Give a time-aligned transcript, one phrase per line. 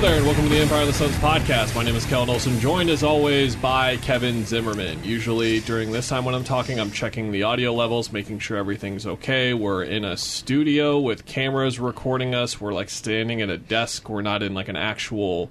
[0.00, 1.76] Hello there, and welcome to the Empire of the Suns podcast.
[1.76, 5.04] My name is Kellen Olson, joined as always by Kevin Zimmerman.
[5.04, 9.06] Usually during this time when I'm talking, I'm checking the audio levels, making sure everything's
[9.06, 9.52] okay.
[9.52, 12.58] We're in a studio with cameras recording us.
[12.58, 14.08] We're like standing at a desk.
[14.08, 15.50] We're not in like an actual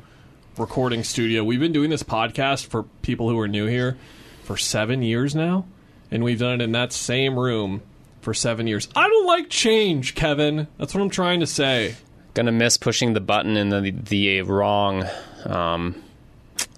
[0.58, 1.44] recording studio.
[1.44, 4.00] We've been doing this podcast for people who are new here
[4.46, 5.68] for seven years now,
[6.10, 7.84] and we've done it in that same room
[8.22, 8.90] for seven years.
[8.96, 10.68] I don't like change, Kevin.
[10.80, 11.98] That's what I'm trying to say.
[12.34, 15.06] Gonna miss pushing the button and the the wrong
[15.46, 15.96] um,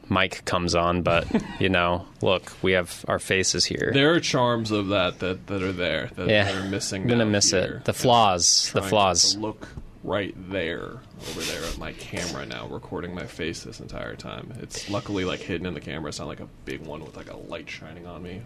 [0.10, 1.28] mic comes on, but
[1.60, 3.92] you know, look, we have our faces here.
[3.94, 7.04] There are charms of that that, that are there that, yeah, that are missing.
[7.04, 7.78] I'm gonna miss here.
[7.78, 7.86] it.
[7.86, 9.34] The flaws, the flaws.
[9.34, 9.68] To look
[10.04, 14.54] right there, over there at my camera now, recording my face this entire time.
[14.62, 16.10] It's luckily like hidden in the camera.
[16.10, 18.42] It's not like a big one with like a light shining on me.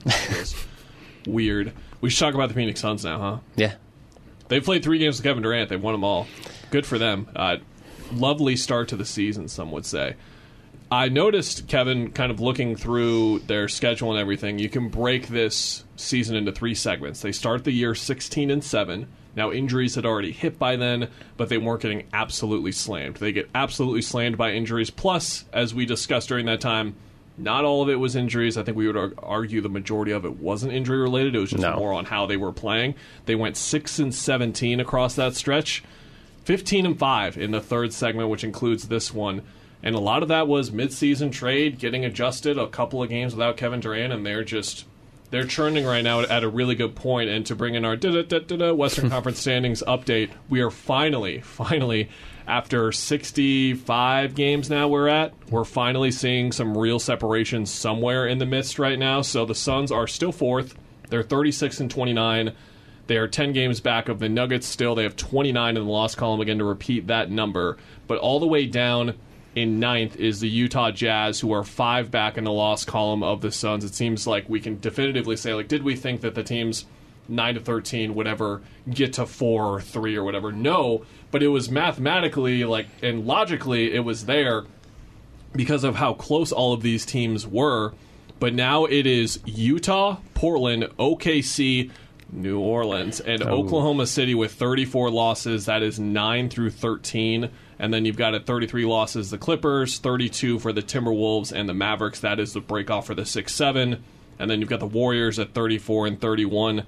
[1.28, 1.74] Weird.
[2.02, 3.38] We should talk about the Phoenix Suns now, huh?
[3.56, 3.74] Yeah,
[4.48, 5.70] They've played three games with Kevin Durant.
[5.70, 6.28] They've won them all.
[6.72, 7.28] Good for them.
[7.36, 7.58] Uh,
[8.12, 10.16] lovely start to the season, some would say.
[10.92, 15.84] I noticed, Kevin, kind of looking through their schedule and everything, you can break this
[15.96, 17.22] season into three segments.
[17.22, 19.08] They start the year 16 and 7.
[19.36, 23.18] Now, injuries had already hit by then, but they weren't getting absolutely slammed.
[23.18, 24.92] They get absolutely slammed by injuries.
[24.92, 26.96] Plus, as we discussed during that time,
[27.38, 28.58] not all of it was injuries.
[28.58, 31.36] I think we would argue the majority of it wasn't injury related.
[31.36, 31.76] It was just No.
[31.76, 32.96] more on how they were playing.
[33.26, 35.84] They went 6 and 17 across that stretch.
[36.46, 39.42] 15 and 5 in the third segment, which includes this one.
[39.84, 43.58] And a lot of that was midseason trade, getting adjusted, a couple of games without
[43.58, 44.86] Kevin Durant, and they're just
[45.32, 47.30] they're churning right now at a really good point.
[47.30, 52.10] And to bring in our Western Conference standings update, we are finally, finally,
[52.48, 58.46] after 65 games now we're at, we're finally seeing some real separation somewhere in the
[58.46, 59.22] midst right now.
[59.22, 60.76] So the Suns are still fourth.
[61.10, 62.54] They're 36 and 29.
[63.08, 64.96] They are 10 games back of the Nuggets still.
[64.96, 67.78] They have 29 in the loss column, again, to repeat that number.
[68.08, 69.16] But all the way down
[69.56, 73.42] in ninth is the Utah Jazz, who are five back in the loss column of
[73.42, 73.86] the Suns.
[73.86, 76.86] It seems like we can definitively say, like, did we think that the teams
[77.28, 80.52] 9 to 13 whatever, get to 4 or 3 or whatever?
[80.52, 84.64] No, but it was mathematically, like, and logically, it was there
[85.54, 87.94] because of how close all of these teams were.
[88.40, 91.92] But now it is Utah, Portland, OKC,
[92.32, 93.48] New Orleans, and oh.
[93.48, 95.66] Oklahoma City with 34 losses.
[95.66, 97.50] That is 9 through 13.
[97.80, 101.74] And then you've got at 33 losses the Clippers, 32 for the Timberwolves and the
[101.74, 102.20] Mavericks.
[102.20, 104.04] That is the breakoff for the 6 7.
[104.38, 106.86] And then you've got the Warriors at 34 and 31.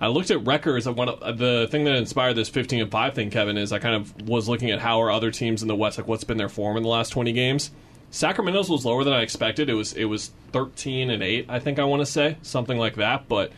[0.00, 0.88] I looked at records.
[0.88, 3.94] One of, the thing that inspired this 15 and 5 thing, Kevin, is I kind
[3.94, 6.48] of was looking at how are other teams in the West, like what's been their
[6.48, 7.70] form in the last 20 games.
[8.10, 9.68] Sacramento's was lower than I expected.
[9.68, 12.96] It was it was 13 and 8, I think I want to say, something like
[12.96, 13.52] that, but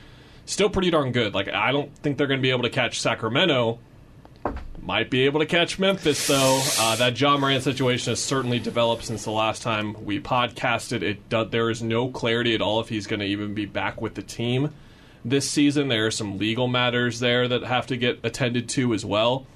[0.47, 1.35] still pretty darn good.
[1.35, 3.79] Like I don't think they're going to be able to catch Sacramento.
[4.81, 6.63] Might be able to catch Memphis though.
[6.79, 11.03] Uh, that Ja Morant situation has certainly developed since the last time we podcasted.
[11.03, 14.01] It do, there is no clarity at all if he's going to even be back
[14.01, 14.73] with the team
[15.29, 15.89] this season.
[15.89, 19.47] There are some legal matters there that have to get attended to as well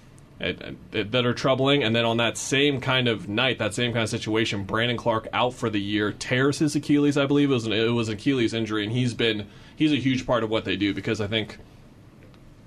[0.41, 1.83] that are troubling.
[1.83, 5.29] And then on that same kind of night, that same kind of situation, Brandon Clarke
[5.33, 7.17] out for the year, tears his Achilles.
[7.19, 10.27] I believe it was an, it was Achilles injury, and he's been he's a huge
[10.27, 11.59] part of what they do because I think.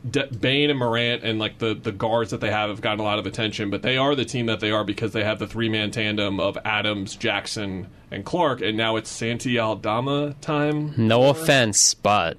[0.09, 3.03] De- Bane and Morant and like the, the guards that they have have gotten a
[3.03, 5.47] lot of attention, but they are the team that they are because they have the
[5.47, 10.93] three man tandem of Adams, Jackson, and Clarke, and now it's Santi Aldama time.
[10.97, 12.37] no offense, but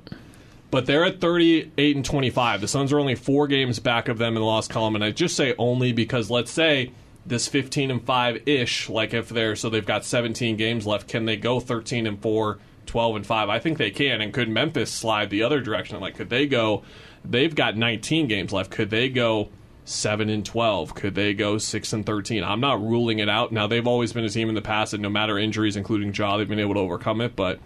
[0.74, 2.60] But they're at 38 and 25.
[2.60, 5.12] The Suns are only four games back of them in the loss column, and I
[5.12, 6.90] just say only because let's say
[7.24, 11.26] this 15 and 5 ish, like if they're so they've got 17 games left, can
[11.26, 13.48] they go 13 and 4, 12 and 5?
[13.48, 14.20] I think they can.
[14.20, 16.00] And could Memphis slide the other direction?
[16.00, 16.82] Like, could they go?
[17.24, 18.72] They've got 19 games left.
[18.72, 19.50] Could they go?
[19.84, 23.66] 7 and 12 could they go 6 and 13 i'm not ruling it out now
[23.66, 26.48] they've always been a team in the past and no matter injuries including Ja they've
[26.48, 27.60] been able to overcome it but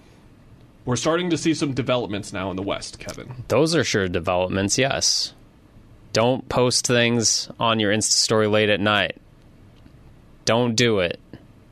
[0.88, 3.44] we're starting to see some developments now in the West, Kevin.
[3.48, 4.78] those are sure developments.
[4.78, 5.34] Yes.
[6.14, 9.18] Don't post things on your Insta story late at night.
[10.46, 11.20] Don't do it.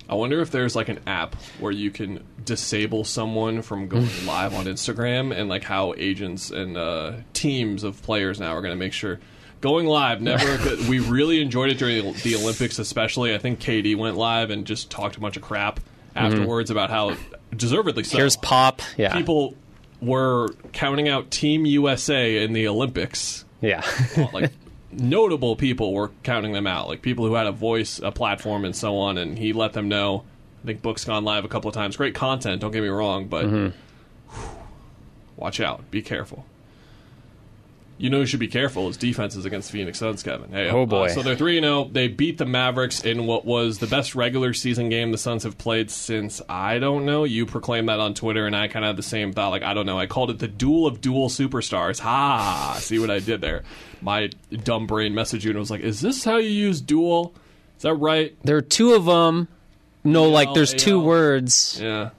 [0.06, 4.52] I wonder if there's like an app where you can disable someone from going live
[4.52, 8.78] on Instagram and like how agents and uh, teams of players now are going to
[8.78, 9.19] make sure
[9.62, 14.19] going live never we really enjoyed it during the Olympics especially I think KD went
[14.19, 15.80] live and just talked a bunch of crap
[16.14, 17.16] afterwards about how
[17.54, 18.16] deservedly so.
[18.19, 18.81] Here's Pop.
[18.96, 19.14] Yeah.
[19.14, 19.54] people
[20.00, 23.44] were counting out Team USA in the Olympics.
[23.60, 23.82] Yeah.
[24.32, 24.52] like
[24.93, 28.75] notable people were counting them out, like people who had a voice, a platform, and
[28.76, 29.19] so on.
[29.19, 30.25] And he let them know.
[30.62, 31.96] I think Book's gone live a couple of times.
[31.96, 34.38] Great content, don't get me wrong, but Mm-hmm.
[34.38, 34.48] whew,
[35.37, 36.44] watch out, be careful.
[37.98, 40.50] You know who should be careful is defenses against Phoenix Suns, Kevin.
[40.50, 41.08] Hey, Oh, uh, boy.
[41.08, 41.84] so they're three zero.
[41.90, 45.56] They beat the Mavericks in what was the best regular season game the Suns have
[45.56, 47.25] played since I don't know.
[47.25, 49.48] You proclaimed that on Twitter, and I kind of had the same thought.
[49.48, 49.98] Like I don't know.
[49.98, 51.98] I called it the duel of dual superstars.
[52.00, 52.76] Ha!
[52.81, 53.62] See what I did there?
[54.02, 54.28] My
[54.64, 57.32] dumb brain messaged you and was like, "Is this how you use duel?
[57.78, 59.48] Is that right?" there are two of them.
[60.04, 61.78] No, like there's two words.
[61.82, 62.10] Yeah.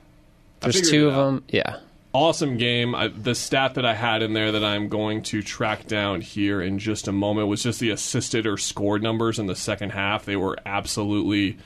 [0.62, 1.44] There's two of them.
[1.50, 1.78] Yeah.
[2.18, 2.96] Awesome game.
[2.96, 6.60] I, the stat that I had in there that I'm going to track down here
[6.60, 10.26] in just a moment was just the assisted or scored numbers in the second half.
[10.26, 11.60] They were absolutely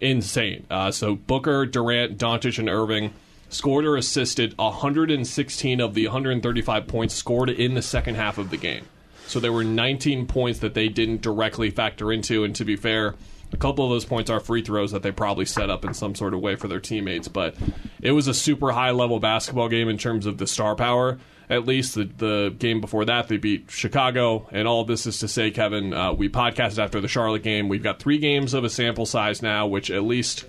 [0.00, 0.66] insane.
[0.70, 3.12] Uh, so Booker, Durant, Doncic, and Irving
[3.50, 8.56] scored or assisted 116 of the 135 points scored in the second half of the
[8.56, 8.86] game.
[9.30, 12.42] So there were 19 points that they didn't directly factor into.
[12.42, 13.14] And to be fair,
[13.52, 16.16] a couple of those points are free throws that they probably set up in some
[16.16, 17.28] sort of way for their teammates.
[17.28, 17.54] But
[18.02, 21.18] it was a super high level basketball game in terms of the star power.
[21.48, 24.48] At least the, the game before that, they beat Chicago.
[24.50, 27.68] And all this is to say, Kevin, uh, we podcasted after the Charlotte game.
[27.68, 30.44] We've got three games of a sample size now, which at least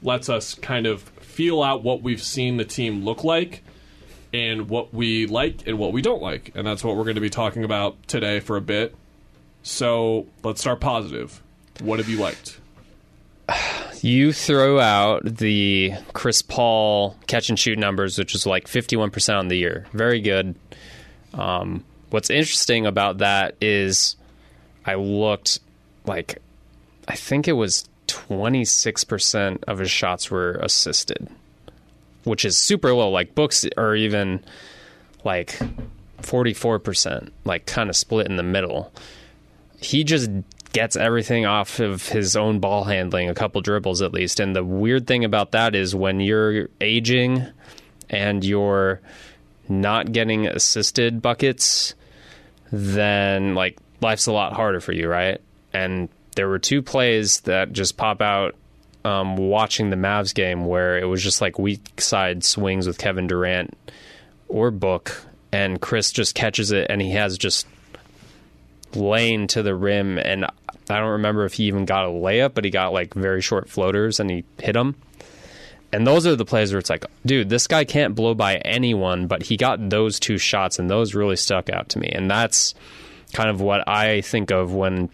[0.00, 3.62] lets us kind of feel out what we've seen the team look like
[4.36, 6.52] and what we like and what we don't like.
[6.54, 8.94] And that's what we're going to be talking about today for a bit.
[9.62, 11.42] So let's start positive.
[11.80, 12.60] What have you liked?
[14.02, 19.48] You throw out the Chris Paul catch and shoot numbers, which is like 51% on
[19.48, 19.86] the year.
[19.92, 20.54] Very good.
[21.32, 24.16] Um, what's interesting about that is
[24.84, 25.60] I looked
[26.04, 26.40] like,
[27.08, 31.28] I think it was 26% of his shots were assisted,
[32.26, 33.08] which is super low.
[33.08, 34.44] Like books are even
[35.24, 35.58] like
[36.22, 38.92] 44%, like kind of split in the middle.
[39.80, 40.28] He just
[40.72, 44.40] gets everything off of his own ball handling, a couple dribbles at least.
[44.40, 47.46] And the weird thing about that is when you're aging
[48.10, 49.00] and you're
[49.68, 51.94] not getting assisted buckets,
[52.72, 55.40] then like life's a lot harder for you, right?
[55.72, 58.56] And there were two plays that just pop out
[59.06, 63.28] um, watching the Mavs game where it was just like weak side swings with Kevin
[63.28, 63.76] Durant
[64.48, 67.68] or Book, and Chris just catches it and he has just
[68.94, 72.64] lane to the rim, and I don't remember if he even got a layup, but
[72.64, 74.96] he got like very short floaters and he hit them.
[75.92, 79.28] And those are the plays where it's like, dude, this guy can't blow by anyone,
[79.28, 82.08] but he got those two shots, and those really stuck out to me.
[82.08, 82.74] And that's
[83.32, 85.10] kind of what I think of when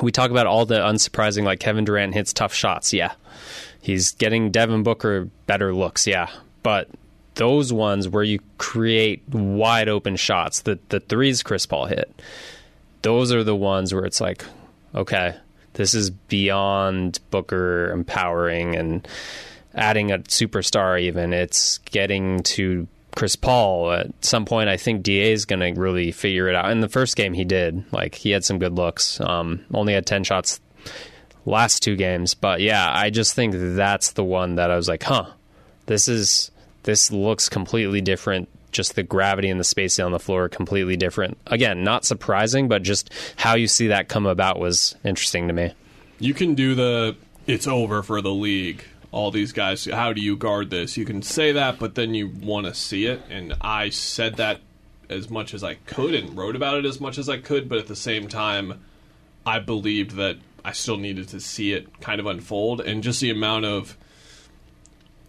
[0.00, 2.92] we talk about all the unsurprising, like Kevin Durant hits tough shots.
[2.92, 3.12] Yeah.
[3.80, 6.06] He's getting Devin Booker better looks.
[6.06, 6.28] Yeah.
[6.62, 6.88] But
[7.34, 12.22] those ones where you create wide open shots, the, the threes Chris Paul hit,
[13.02, 14.44] those are the ones where it's like,
[14.94, 15.36] okay,
[15.74, 19.06] this is beyond Booker empowering and
[19.74, 21.32] adding a superstar even.
[21.32, 23.90] It's getting to Chris Paul.
[23.90, 26.70] At some point, I think DA is going to really figure it out.
[26.70, 27.84] In the first game, he did.
[27.92, 29.20] Like, he had some good looks.
[29.20, 30.60] Um, only had 10 shots
[31.44, 32.34] last two games.
[32.34, 35.26] But yeah, I just think that's the one that I was like, huh,
[35.86, 36.52] this is,
[36.84, 38.48] this looks completely different.
[38.70, 41.38] Just the gravity and the spacing on the floor completely different.
[41.46, 45.72] Again, not surprising, but just how you see that come about was interesting to me.
[46.18, 48.84] You can do the it's over for the league.
[49.16, 50.98] All these guys, how do you guard this?
[50.98, 53.22] You can say that, but then you want to see it.
[53.30, 54.60] And I said that
[55.08, 57.78] as much as I could and wrote about it as much as I could, but
[57.78, 58.78] at the same time,
[59.46, 62.82] I believed that I still needed to see it kind of unfold.
[62.82, 63.96] And just the amount of.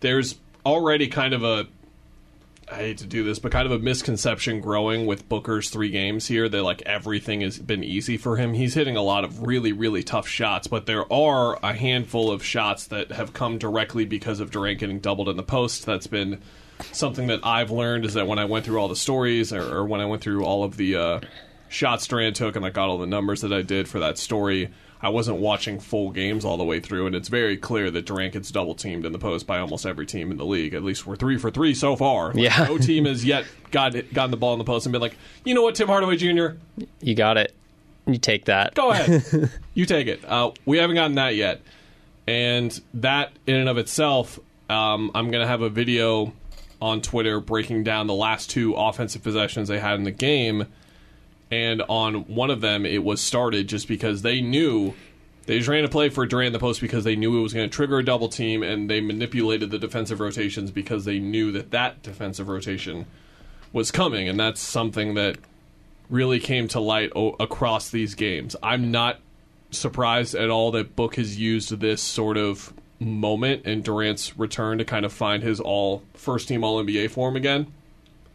[0.02, 1.68] There's already kind of a
[2.70, 6.28] I hate to do this, but kind of a misconception growing with Booker's three games
[6.28, 8.54] here that like everything has been easy for him.
[8.54, 12.44] He's hitting a lot of really, really tough shots, but there are a handful of
[12.44, 15.86] shots that have come directly because of Durant getting doubled in the post.
[15.86, 16.42] That's been
[16.92, 19.86] something that I've learned is that when I went through all the stories or, or
[19.86, 21.20] when I went through all of the uh,
[21.70, 24.72] shots Durant took and I got all the numbers that I did for that story,
[25.02, 28.34] I wasn't watching full games all the way through, and it's very clear that Durant
[28.34, 30.74] gets double teamed in the post by almost every team in the league.
[30.74, 32.28] At least we're three for three so far.
[32.34, 32.66] Like, Yeah.
[32.68, 35.54] no team has yet got gotten the ball in the post and been like, you
[35.54, 36.58] know what, Tim Hardaway Jr.,
[37.02, 37.54] You got it.
[38.08, 38.74] You take that.
[38.74, 40.24] go ahead, you take it.
[40.26, 41.62] Uh, we haven't gotten that yet,
[42.28, 44.40] and that in and of itself,
[44.70, 46.34] um, I'm going to have a video
[46.82, 50.68] on Twitter breaking down the last two offensive possessions they had in the game,
[51.50, 54.94] and on one of them it was started just because they knew
[55.46, 57.54] They just ran a play for Durant in the post because they knew it was
[57.54, 61.54] going to trigger a double team, and they manipulated the defensive rotations because they knew
[61.54, 63.06] that that defensive rotation
[63.72, 65.38] was coming, and that's something that
[66.10, 68.58] really came to light o- across these games.
[68.62, 69.20] I'm not
[69.72, 74.86] surprised at all that Book has used this sort of moment in Durant's return to
[74.86, 77.68] kind of find his all first team All NBA form again.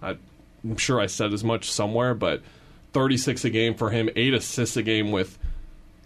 [0.02, 2.40] I'm sure I said as much somewhere, but
[2.92, 5.38] 36 a game for him, eight assists a game with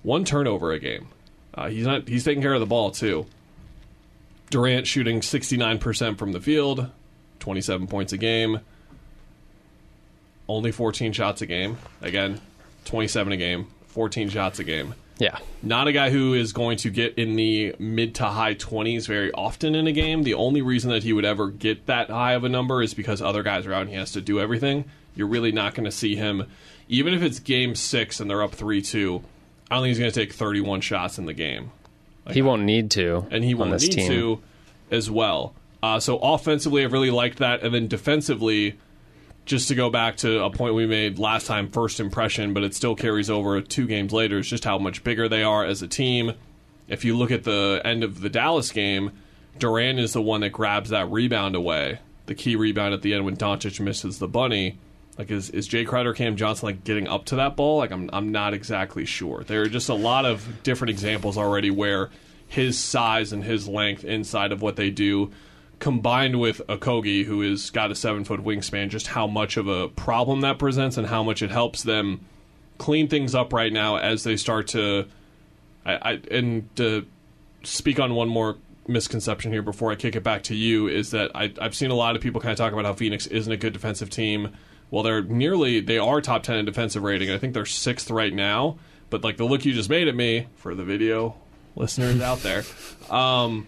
[0.02, 1.09] one turnover a game.
[1.55, 2.07] Uh, he's not.
[2.09, 3.26] He's taking care of the ball too.
[4.50, 6.88] Durant shooting 69% from the field,
[7.40, 8.61] 27 points a game,
[10.49, 11.78] only 14 shots a game.
[12.00, 12.40] Again,
[12.85, 14.95] 27 a game, 14 shots a game.
[15.19, 15.38] Yeah.
[15.62, 19.33] Not a guy who is going to get in the mid to high 20s very
[19.33, 20.23] often in a game.
[20.23, 23.23] The only reason that he would ever get that high of a number is because
[23.23, 24.85] other guys are out and he has to do everything.
[25.14, 26.45] You're really not going to see him,
[26.88, 29.23] even if it's game six and they're up 3 2.
[29.71, 31.73] I don't think he's going to take 31 shots in the game.
[32.31, 33.26] He won't need to.
[33.31, 34.11] And he on won't need team.
[34.11, 34.43] to
[34.90, 35.55] as well.
[35.83, 37.62] Uh, so offensively, I've really liked that.
[37.62, 38.78] And then defensively,
[39.45, 42.75] just to go back to a point we made last time, first impression, but it
[42.75, 45.88] still carries over two games later, is just how much bigger they are as a
[45.88, 46.33] team.
[46.88, 49.12] If you look at the end of the Dallas game,
[49.59, 53.25] Durant is the one that grabs that rebound away, the key rebound at the end
[53.25, 54.78] when Doncic misses the bunny.
[55.19, 57.79] Like is is Jae Crowder, Cam Johnson like getting up to that ball?
[57.79, 59.45] Like I'm I'm not exactly sure.
[59.45, 62.11] There are just a lot of different examples already where
[62.49, 65.31] his size and his length inside of what they do
[65.79, 69.89] combined with Okogie, who has got a seven foot wingspan, just how much of a
[69.89, 72.21] problem that presents and how much it helps them
[72.79, 75.07] clean things up right now as they start to.
[75.85, 77.07] I, I and to
[77.63, 78.57] speak on one more
[78.89, 81.95] misconception here before I kick it back to you is that I, I've seen a
[81.95, 84.57] lot of people kind of talk about how Phoenix isn't a good defensive team.
[84.90, 87.31] Well, they're nearly they are top ten in defensive rating.
[87.31, 88.78] I think they're sixth right now.
[89.11, 91.37] But like the look you just made at me for the video
[91.76, 92.64] listeners out there,
[93.09, 93.66] um,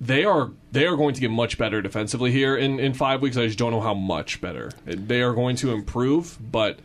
[0.00, 3.36] they are they are going to get much better defensively here in, in five weeks.
[3.36, 4.70] I just don't know how much better.
[4.84, 6.80] They are going to improve, but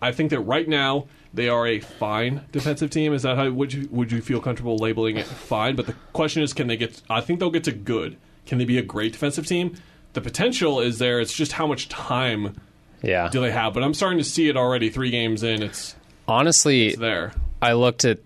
[0.00, 3.12] I think that right now they are a fine defensive team.
[3.12, 5.74] Is that how would you would you feel comfortable labeling it fine?
[5.74, 7.02] But the question is, can they get?
[7.10, 8.18] I think they'll get to good.
[8.46, 9.76] Can they be a great defensive team?
[10.12, 11.20] The potential is there.
[11.20, 12.56] It's just how much time
[13.02, 13.28] Yeah.
[13.30, 13.74] do they have?
[13.74, 14.90] But I'm starting to see it already.
[14.90, 15.94] Three games in, it's,
[16.26, 17.32] Honestly, it's there.
[17.62, 18.18] I looked at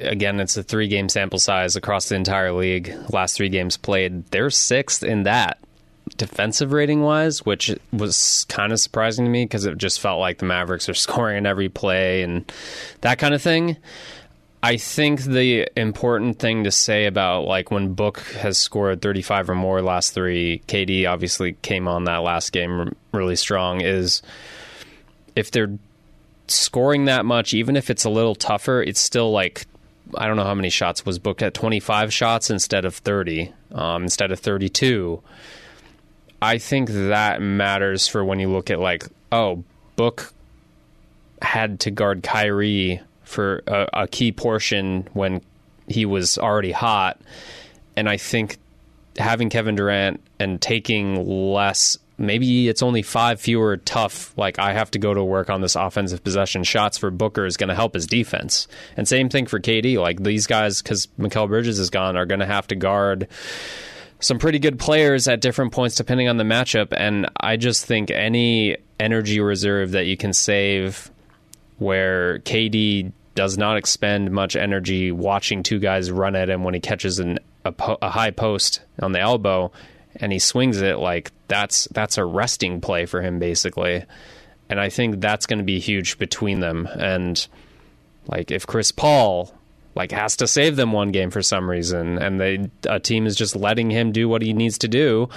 [0.00, 0.40] again.
[0.40, 2.92] It's a three game sample size across the entire league.
[3.10, 5.58] Last three games played, they're sixth in that
[6.16, 10.38] defensive rating wise, which was kind of surprising to me because it just felt like
[10.38, 12.50] the Mavericks are scoring in every play and
[13.00, 13.76] that kind of thing.
[14.64, 19.54] I think the important thing to say about like when Book has scored 35 or
[19.54, 24.22] more last three, KD obviously came on that last game really strong is
[25.36, 25.78] if they're
[26.48, 29.66] scoring that much, even if it's a little tougher, it's still like
[30.16, 34.04] I don't know how many shots was booked at 25 shots instead of 30, um,
[34.04, 35.22] instead of 32.
[36.40, 39.62] I think that matters for when you look at like, oh,
[39.96, 40.32] Book
[41.42, 45.42] had to guard Kyrie for a, a key portion when
[45.88, 47.20] he was already hot,
[47.96, 48.58] and I think
[49.18, 54.90] having Kevin Durant and taking less maybe it's only five fewer tough like I have
[54.92, 57.94] to go to work on this offensive possession shots for Booker is going to help
[57.94, 58.68] his defense.
[58.96, 60.00] And same thing for KD.
[60.00, 63.28] Like these guys cuz Mikal Bridges is gone are going to have to guard
[64.20, 68.10] some pretty good players at different points depending on the matchup and I just think
[68.10, 71.10] any energy reserve that you can save
[71.78, 76.80] where KD does not expend much energy watching two guys run at him when he
[76.80, 79.72] catches an, a, po- a high post on the elbow
[80.16, 84.04] and he swings it like that's that's a resting play for him basically.
[84.68, 86.86] And I think that's going to be huge between them.
[86.86, 87.44] And
[88.26, 89.52] like if Chris Paul
[89.94, 93.36] like has to save them one game for some reason and they a team is
[93.36, 95.28] just letting him do what he needs to do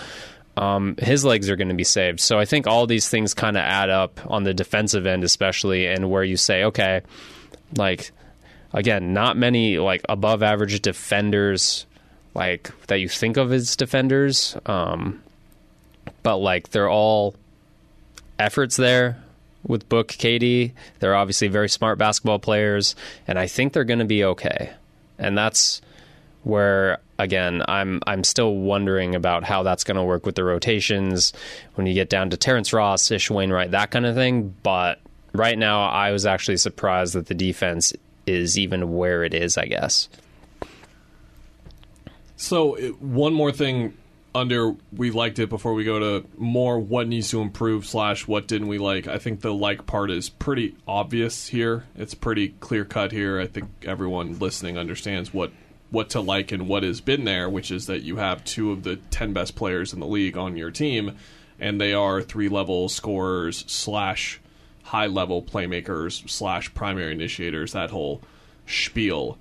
[0.58, 2.20] um, his legs are going to be saved.
[2.20, 5.86] So I think all these things kind of add up on the defensive end, especially,
[5.88, 7.02] and where you say, okay,
[7.76, 8.12] like
[8.74, 11.86] again, not many like above average defenders
[12.34, 15.22] like that you think of as defenders, um,
[16.24, 17.36] but like they're all
[18.40, 19.18] efforts there
[19.64, 20.72] with Book KD.
[21.00, 22.96] They're obviously very smart basketball players,
[23.28, 24.72] and I think they're going to be okay.
[25.20, 25.82] And that's
[26.48, 31.34] where again I'm I'm still wondering about how that's going to work with the rotations
[31.75, 34.56] when you get down to Terrence Ross, Ish Wainwright, that kind of thing.
[34.63, 35.00] But
[35.34, 37.94] right now, I was actually surprised that the defense
[38.25, 39.58] is even where it is.
[39.58, 40.10] I guess.
[42.38, 43.98] So uh, one more thing
[44.36, 48.48] under we liked it before we go to more what needs to improve slash what
[48.48, 49.08] didn't we like.
[49.08, 51.86] I think the like part is pretty obvious here.
[51.96, 53.39] It's pretty clear cut here.
[53.39, 55.51] I think everyone listening understands what
[55.89, 58.84] what to like and what has been there, which is that you have two of
[58.84, 61.17] the ten best players in the league on your team,
[61.60, 64.39] and they are three level scorers slash
[64.84, 67.74] high level playmakers slash primary initiators.
[67.74, 68.22] That whole
[68.65, 69.38] spiel.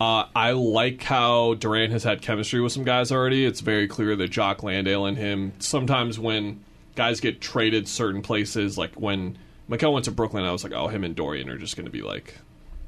[0.00, 3.44] Uh, I like how Durant has had chemistry with some guys already.
[3.44, 5.52] It's very clear that Jock Landale and him.
[5.58, 6.64] Sometimes when
[6.96, 9.36] guys get traded certain places, like when
[9.68, 11.92] Mikal went to Brooklyn, I was like, oh, him and Dorian are just going to
[11.92, 12.34] be like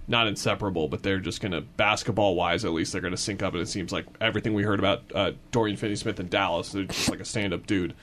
[0.09, 3.43] not inseparable, but they're just going to basketball wise, at least they're going to sync
[3.43, 3.53] up.
[3.55, 7.09] And it seems like everything we heard about uh, Dorian Finney-Smith in Dallas, they're just
[7.09, 7.95] like a stand-up dude.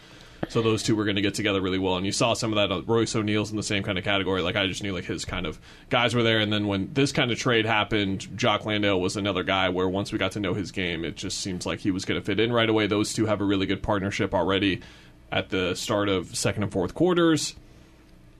[0.47, 2.55] So those two were going to get together really well, and you saw some of
[2.55, 2.73] that.
[2.73, 4.41] Uh, Royce O'Neale's in the same kind of category.
[4.41, 7.11] Like I just knew like his kind of guys were there, and then when this
[7.11, 10.53] kind of trade happened, Jock Landale was another guy where once we got to know
[10.53, 12.87] his game, it just seems like he was going to fit in right away.
[12.87, 14.81] Those two have a really good partnership already
[15.31, 17.55] at the start of second and fourth quarters.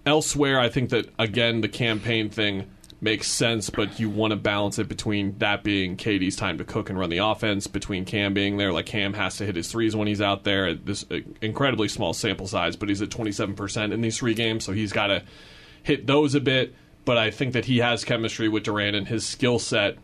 [0.06, 2.72] Elsewhere, I think that again the Cam Payne thing
[3.02, 6.90] makes sense, but you want to balance it between that being KD's time to cook
[6.90, 8.74] and run the offense, between Cam being there.
[8.74, 10.74] Like Cam has to hit his threes when he's out there.
[10.74, 14.74] This uh, incredibly small sample size, but he's at 27% in these three games, so
[14.74, 15.24] he's got to
[15.84, 16.76] hit those a bit.
[17.06, 19.98] But I think that he has chemistry with Durant, and his skill set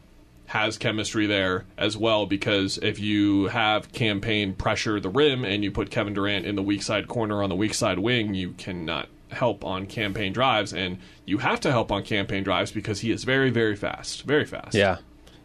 [0.47, 5.63] has chemistry there as well because if you have Cam Payne pressure the rim and
[5.63, 8.51] you put Kevin Durant in the weak side corner on the weak side wing, you
[8.51, 12.71] cannot help on Cam Payne drives, and you have to help on Cam Payne drives
[12.71, 14.73] because he is very, very fast, very fast.
[14.73, 14.97] Yeah.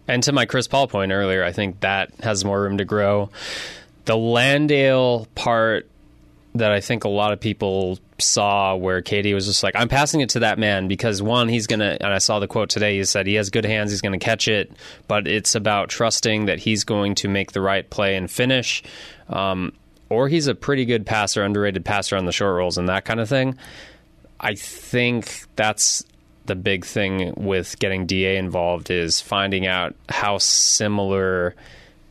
[0.09, 3.31] And to my Chris Paul point earlier, I think that has more room to grow.
[4.07, 5.89] The Landale part
[6.55, 10.21] that I think a lot of people saw where KD was just like, I'm passing
[10.21, 12.99] it to that man because one, he's going to, and I saw the quote today,
[12.99, 14.73] he said he has good hands, he's going to catch it,
[15.07, 18.83] but it's about trusting that he's going to make the right play and finish.
[19.29, 19.73] Um,
[20.11, 23.21] or he's a pretty good passer, underrated passer on the short rolls and that kind
[23.21, 23.57] of thing.
[24.39, 26.05] I think that's
[26.47, 31.55] the big thing with getting DA involved is finding out how similar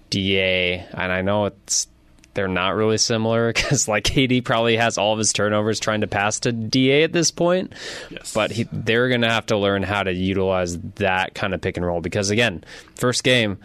[0.10, 1.88] DA, and I know it's
[2.36, 6.08] they're not really similar because like KD probably has all of his turnovers trying to
[6.08, 7.74] pass to DA at this point.
[8.10, 8.34] Yes.
[8.34, 11.76] But he, they're going to have to learn how to utilize that kind of pick
[11.76, 12.64] and roll because again,
[12.96, 13.58] first game,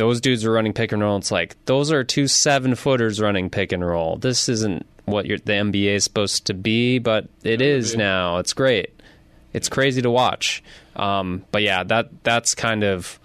[0.00, 1.18] those dudes are running pick and roll.
[1.18, 4.16] It's like those are two seven footers running pick and roll.
[4.16, 8.38] This isn't what the NBA is supposed to be, but it is now.
[8.38, 8.98] It's great.
[9.52, 10.62] It's crazy to watch.
[10.96, 13.20] Um, but yeah, that that's kind of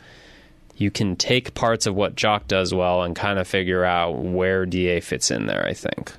[0.75, 4.65] you can take parts of what Jock does well and kind of figure out where
[4.65, 5.65] Da fits in there.
[5.65, 6.11] I think.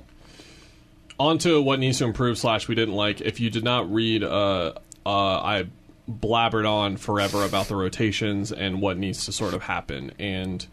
[1.19, 3.21] On to what needs to improve slash we didn't like.
[3.21, 4.73] If you did not read, uh,
[5.05, 5.67] uh, I
[6.07, 10.11] blabbered on forever about the rotations and what needs to sort of happen.
[10.17, 10.65] And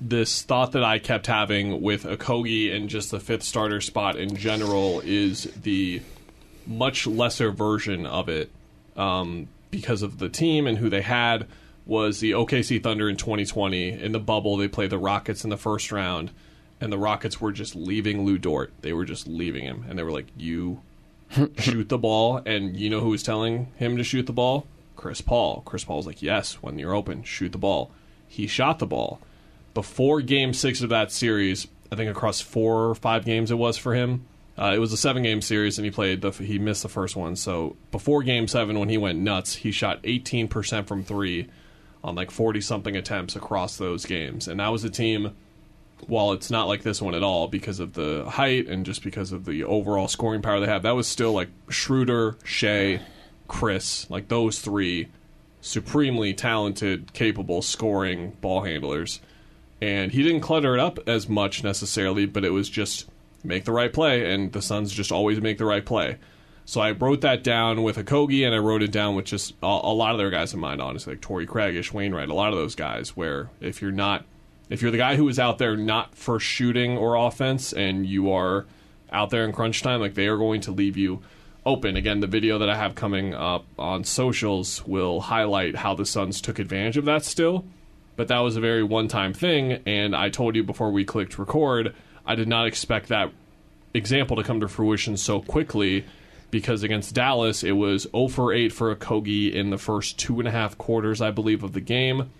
[0.00, 4.36] this thought that I kept having with Okogie and just the fifth starter spot in
[4.36, 6.02] general is the
[6.66, 8.50] much lesser version of it
[8.96, 11.46] um, because of the team and who they had
[11.86, 14.56] was the OKC Thunder in 2020 in the bubble.
[14.56, 16.32] They played the Rockets in the first round,
[16.80, 18.72] and the Rockets were just leaving Lu Dort.
[18.82, 20.80] They were just leaving him, and they were like, "You
[21.58, 24.66] shoot the ball," and you know who was telling him to shoot the ball?
[24.96, 25.62] Chris Paul.
[25.64, 27.90] Chris Paul was like, "Yes, when you're open, shoot the ball."
[28.28, 29.20] He shot the ball
[29.74, 31.68] before Game Six of that series.
[31.92, 34.26] I think across four or five games it was for him.
[34.58, 36.22] Uh, it was a seven game series, and he played.
[36.22, 37.36] The, he missed the first one.
[37.36, 41.48] So before Game Seven, when he went nuts, he shot 18% from three
[42.02, 44.48] on like 40 something attempts across those games.
[44.48, 45.36] And that was a team,
[46.06, 49.32] while it's not like this one at all because of the height and just because
[49.32, 53.00] of the overall scoring power they have, that was still like Schroeder, Shai,
[53.48, 55.08] Chris, like those three
[55.60, 59.20] supremely talented, capable scoring ball handlers.
[59.80, 63.08] And he didn't clutter it up as much necessarily, but it was just
[63.44, 66.18] make the right play, and the Suns just always make the right play.
[66.64, 69.66] So I wrote that down with Okogie, and I wrote it down with just a,
[69.66, 72.52] a lot of their guys in mind, honestly, like Torey Craig, Ish Wainwright, a lot
[72.52, 73.16] of those guys.
[73.16, 74.24] Where if you're not,
[74.68, 78.32] if you're the guy who is out there not for shooting or offense, and you
[78.32, 78.66] are
[79.12, 81.22] out there in crunch time, like they are going to leave you
[81.64, 81.96] open.
[81.96, 86.40] Again, the video that I have coming up on socials will highlight how the Suns
[86.40, 87.64] took advantage of that still.
[88.16, 91.38] But that was a very one time thing, and I told you before we clicked
[91.38, 93.30] record, I did not expect that
[93.92, 96.04] example to come to fruition so quickly
[96.50, 100.48] because against Dallas, it was 0 for 8 for Okogie in the first two and
[100.48, 102.30] a half quarters, I believe, of the game.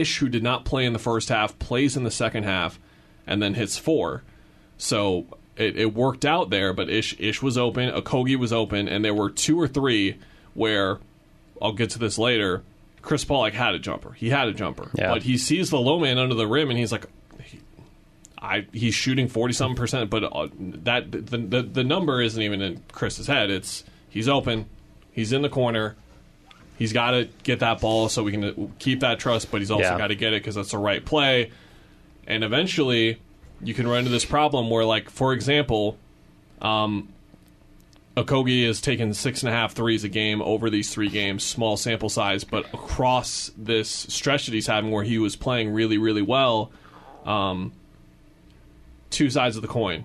[0.00, 2.78] Ish, who did not play in the first half, plays in the second half
[3.26, 4.22] and then hits four.
[4.78, 5.26] So
[5.56, 9.14] it, it worked out there, but Ish Ish was open, Okogie was open, and there
[9.14, 10.16] were two or three
[10.54, 10.98] where
[11.60, 12.62] I'll get to this later.
[13.02, 14.12] Chris Paul like had a jumper.
[14.12, 15.12] He had a jumper, Yeah.
[15.12, 17.06] but he sees the low man under the rim, and he's like,
[18.40, 22.60] I he's shooting forty something percent, but uh, that the, the the number isn't even
[22.60, 23.50] in Chris's head.
[23.50, 24.66] It's he's open,
[25.12, 25.94] he's in the corner,
[26.82, 29.70] he's got to get that ball so we can uh, keep that trust, but he's
[29.70, 29.96] also Yeah.
[29.98, 31.50] got to get it because that's the right play,
[32.26, 33.18] and eventually
[33.62, 35.96] you can run into this problem where, like for example,
[36.60, 37.08] um,
[38.16, 41.76] Okogie has taken six and a half threes a game over these three games, small
[41.76, 46.20] sample size, but across this stretch that he's having where he was playing really, really
[46.20, 46.70] well,
[47.24, 47.72] um,
[49.10, 50.04] two sides of the coin.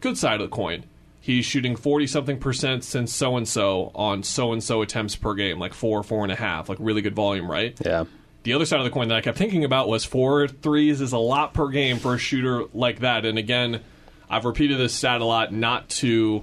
[0.00, 0.84] Good side of the coin.
[1.22, 5.34] He's shooting 40 something percent since so and so on so and so attempts per
[5.34, 7.78] game, like four, four and a half, like really good volume, right?
[7.84, 8.06] Yeah.
[8.42, 11.12] The other side of the coin that I kept thinking about was four threes is
[11.12, 13.24] a lot per game for a shooter like that.
[13.24, 13.82] And again,
[14.28, 16.42] I've repeated this stat a lot, not to,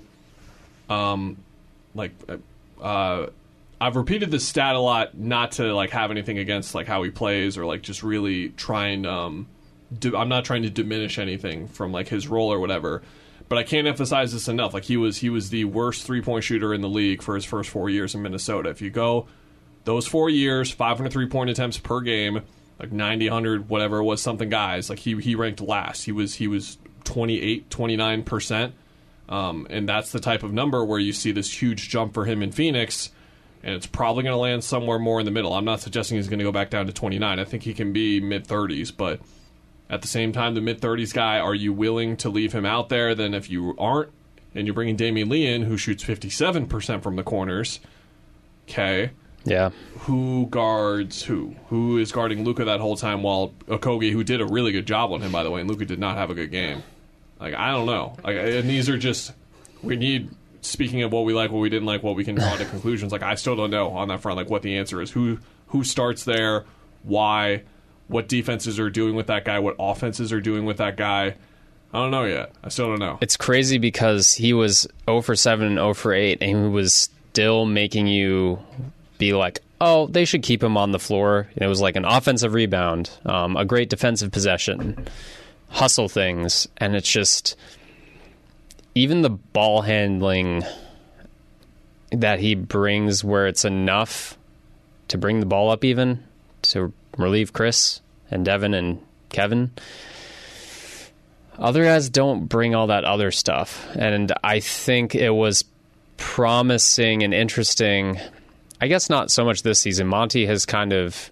[0.90, 1.36] um,
[1.94, 2.14] like,
[2.82, 3.26] uh,
[3.82, 7.10] I've repeated this stat a lot, not to like have anything against like how he
[7.10, 9.48] plays or like just really try and um,
[9.98, 13.02] do, I'm not trying to diminish anything from like his role or whatever.
[13.50, 14.74] But I can't emphasize this enough.
[14.74, 17.46] Like he was, he was the worst three point shooter in the league for his
[17.46, 18.70] first four years in Minnesota.
[18.70, 19.28] If you go
[19.86, 22.42] those four years, 503 point attempts per game,
[22.80, 24.90] like 90, 100, whatever it was, something guys.
[24.90, 26.04] Like he he ranked last.
[26.04, 28.74] He was he was 28, 29 percent,
[29.28, 32.44] um, and that's the type of number where you see this huge jump for him
[32.44, 33.10] in Phoenix,
[33.64, 35.54] and it's probably going to land somewhere more in the middle.
[35.54, 37.40] I'm not suggesting he's going to go back down to 29.
[37.40, 39.20] I think he can be mid 30s, but
[39.90, 42.90] at the same time, the mid 30s guy, are you willing to leave him out
[42.90, 43.16] there?
[43.16, 44.12] Then if you aren't,
[44.56, 47.80] and you're bringing Damion Lee in, who shoots 57 percent from the corners,
[48.68, 49.12] okay
[49.46, 49.70] Yeah.
[50.00, 51.56] who guards who?
[51.70, 55.12] Who is guarding Luka that whole time while Okogie, who did a really good job
[55.12, 56.84] on him, by the way, and Luka did not have a good game.
[57.40, 58.16] Like I don't know.
[58.24, 59.32] Like, and these are just
[59.82, 60.30] we need.
[60.62, 63.14] Speaking of what we like, what we didn't like, what we can draw to conclusions.
[63.14, 64.36] Like I still don't know on that front.
[64.38, 65.10] Like what the answer is.
[65.12, 66.66] Who who starts there?
[67.04, 67.64] Why?
[68.10, 69.60] What defenses are doing with that guy?
[69.60, 71.36] What offenses are doing with that guy?
[71.94, 72.52] I don't know yet.
[72.64, 73.18] I still don't know.
[73.22, 77.10] It's crazy because he was 0 for 7 and 0 for 8, and he was
[77.32, 78.60] still making you
[79.18, 81.48] be like, oh, they should keep him on the floor.
[81.54, 85.08] And it was like an offensive rebound, um, a great defensive possession,
[85.70, 86.68] hustle things.
[86.78, 87.56] And it's just,
[88.96, 90.64] even the ball handling
[92.12, 94.38] that he brings, where it's enough
[95.10, 96.24] to bring the ball up, even
[96.64, 98.02] to relieve Chris
[98.32, 99.72] and Devin and Kevin.
[101.58, 103.88] Other guys don't bring all that other stuff.
[103.96, 105.66] And i think it was
[106.18, 108.20] promising and interesting.
[108.82, 110.08] I guess not so much this season.
[110.08, 111.32] Monty has kind of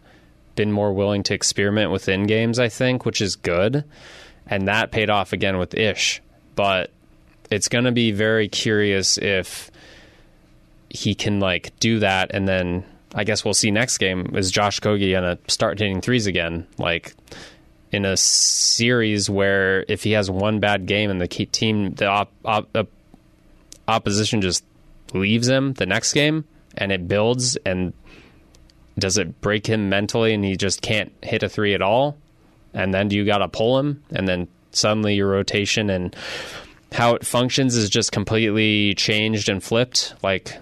[0.55, 3.83] been more willing to experiment within games i think which is good.
[4.47, 6.21] And that paid off again with ish.
[6.55, 6.91] But
[7.49, 9.71] it's going to be very curious if
[10.89, 12.83] he can like do that and then
[13.17, 17.15] I guess we'll see next game is Josh Kogi gonna start hitting threes again like
[17.91, 22.31] in a series where if he has one bad game and the team the op,
[22.45, 22.87] op, op,
[23.87, 24.63] opposition just
[25.13, 26.45] leaves him the next game
[26.77, 27.91] and it builds and
[28.99, 32.17] does it break him mentally and he just can't hit a three at all?
[32.73, 34.03] And then do you got to pull him?
[34.11, 36.15] And then suddenly your rotation and
[36.91, 40.13] how it functions is just completely changed and flipped.
[40.23, 40.57] Like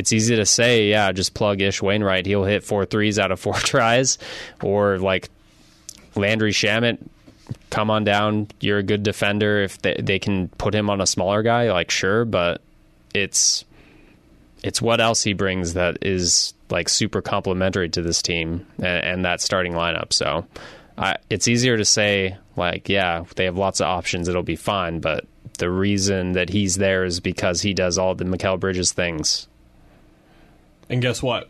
[0.00, 2.24] it's easy to say, yeah, just plug Ish Wainwright.
[2.24, 4.16] He'll hit four threes out of four tries.
[4.62, 5.28] Or like
[6.14, 6.98] Landry Shamet,
[7.68, 8.48] come on down.
[8.60, 9.62] You're a good defender.
[9.62, 12.62] If they, they can put him on a smaller guy, like sure, but
[13.12, 13.66] it's
[14.62, 19.24] it's what else he brings that is like super complementary to this team and, and
[19.26, 20.14] that starting lineup.
[20.14, 20.46] So
[20.96, 24.28] I, it's easier to say like, yeah, they have lots of options.
[24.28, 25.26] It'll be fine, but
[25.58, 29.46] the reason that he's there is because he does all the Mikal Bridges things.
[30.90, 31.48] And guess what?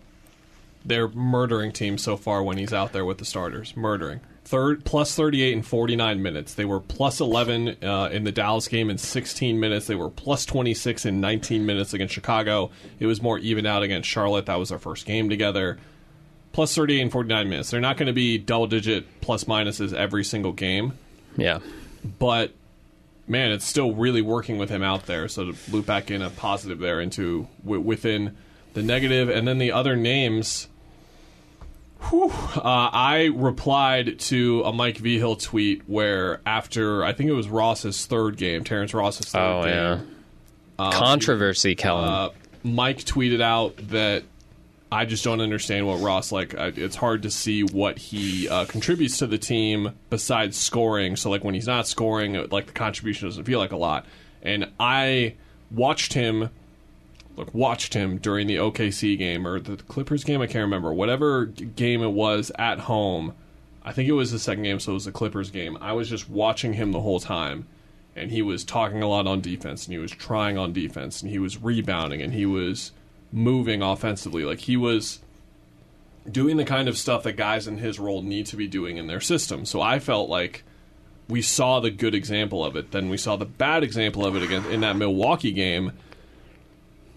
[0.85, 3.76] They're murdering teams so far when he's out there with the starters.
[3.76, 4.20] Murdering.
[4.44, 6.55] Third plus 38 in 49 minutes.
[6.55, 9.87] They were plus 11 uh, in the Dallas game in 16 minutes.
[9.87, 12.70] They were plus 26 in 19 minutes against Chicago.
[12.98, 14.46] It was more even out against Charlotte.
[14.46, 15.79] That was their first game together.
[16.53, 17.70] Plus 38 in 49 minutes.
[17.70, 20.94] They're not going to be double digit plus minuses every single game,
[21.37, 21.61] Yeah.
[22.18, 22.53] but
[23.29, 25.29] man, it's still really working with him out there.
[25.29, 28.37] So to loop back in a positive there into w- within
[28.75, 30.69] the negative, and then the other names.
[32.09, 37.49] Whew, uh, I replied to a Mike Vigil tweet where after I think it was
[37.49, 39.75] Ross's third game, Terrence Ross's third Oh game.
[40.79, 40.91] yeah.
[40.93, 42.09] Controversy, Kellen.
[42.09, 42.29] Uh,
[42.63, 44.23] Mike tweeted out that
[44.91, 46.55] I just don't understand what Ross like.
[46.57, 51.17] I, it's hard to see what he uh, contributes to the team besides scoring.
[51.17, 54.07] So like when he's not scoring, uh, like the contribution doesn't feel like a lot.
[54.43, 55.35] And I
[55.71, 56.49] watched him,
[57.37, 60.40] look, watched him during the OKC game or the Clippers game.
[60.40, 63.35] I can't remember whatever game it was at home.
[63.83, 65.79] I think it was the second game, so it was the Clippers game.
[65.81, 67.66] I was just watching him the whole time,
[68.14, 71.31] and he was talking a lot on defense, and he was trying on defense, and
[71.31, 72.93] he was rebounding, and he was
[73.33, 74.45] moving offensively.
[74.45, 75.21] Like he was
[76.31, 79.07] doing the kind of stuff that guys in his role need to be doing in
[79.07, 79.64] their system.
[79.64, 80.64] So I felt like
[81.29, 82.90] we saw the good example of it.
[82.90, 85.93] Then we saw the bad example of it again in that Milwaukee game.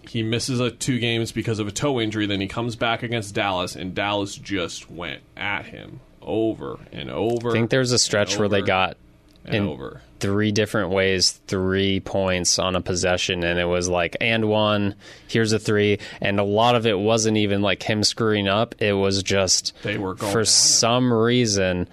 [0.08, 2.26] He misses a two games because of a toe injury.
[2.26, 7.50] Then he comes back against Dallas, and Dallas just went at him over and over.
[7.50, 8.96] I think there's a stretch where they got
[9.44, 10.00] and in over.
[10.20, 14.94] three different ways three points on a possession and it was like and one
[15.28, 18.94] here's a three and a lot of it wasn't even like him screwing up it
[18.94, 21.86] was just They were going for some reason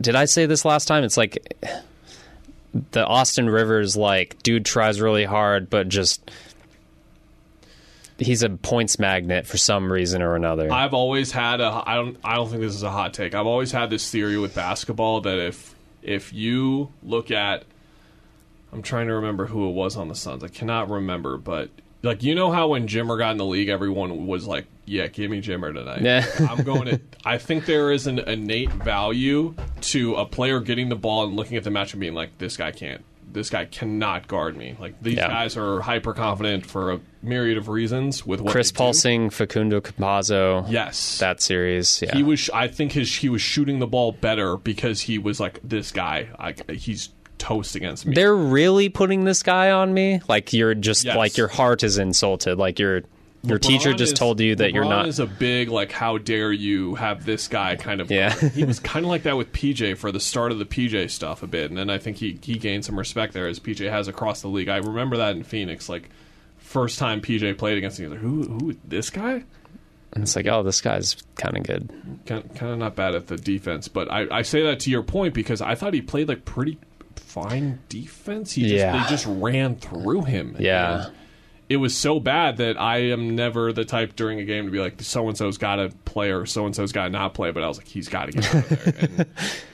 [0.00, 1.56] did i say this last time it's like
[2.92, 6.30] the austin rivers like dude tries really hard but just
[8.22, 12.16] he's a points magnet for some reason or another I've always had a I don't
[12.24, 13.34] I don't think this is a hot take.
[13.34, 17.64] I've always had this theory with basketball that if if you look at
[18.72, 20.42] I'm trying to remember who it was on the Suns.
[20.42, 21.70] I cannot remember, but
[22.02, 25.30] like you know how when Jimmer got in the league everyone was like, "Yeah, give
[25.30, 26.26] me Jimmer tonight." Yeah.
[26.50, 30.96] I'm going to I think there is an innate value to a player getting the
[30.96, 34.28] ball and looking at the match and being like, "This guy can't this guy cannot
[34.28, 34.76] guard me.
[34.78, 35.28] Like these Yeah.
[35.28, 40.64] guys are hyper confident for a myriad of reasons with what chris paulsing facundo Campazzo,
[40.70, 42.50] Yes, that series yeah he was.
[42.52, 46.28] I think his he was shooting the ball better because he was like this guy.
[46.38, 48.14] I, he's toast against me.
[48.14, 51.16] they're really putting this guy on me like you're just Yes.
[51.16, 52.78] like your heart is insulted like
[53.44, 56.16] your teacher just is- told you that you're LeBron not is a big like how
[56.18, 58.32] dare you have this guy kind of Yeah.
[58.50, 61.42] he was kind of like that with PJ for the start of the PJ stuff
[61.42, 64.06] a bit and then I think he he gained some respect there as PJ has
[64.08, 64.68] across the league.
[64.68, 66.08] I remember that in Phoenix like
[66.58, 69.42] first time PJ played against him like who who this guy
[70.14, 71.88] and it's like oh this guy's kind of good
[72.26, 75.02] kind kind of not bad at the defense, but I, I say that to your
[75.02, 76.78] point because I thought he played like pretty
[77.16, 78.52] fine defense.
[78.52, 79.02] He just, Yeah.
[79.02, 80.54] they just ran through him.
[80.58, 81.06] Yeah.
[81.06, 81.12] And
[81.72, 84.78] it was so bad that I am never the type during a game to be
[84.78, 87.50] like so and so's got to play or so and so's got to not play.
[87.50, 88.94] But I was like, he's got to get out of there.
[88.98, 89.26] And